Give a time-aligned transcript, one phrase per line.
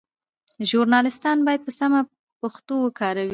[0.69, 2.01] ژورنالیستان باید سمه
[2.41, 3.29] پښتو وکاروي.